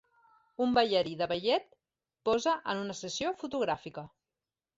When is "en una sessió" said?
2.75-3.35